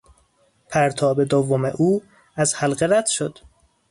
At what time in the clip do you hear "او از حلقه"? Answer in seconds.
1.65-2.85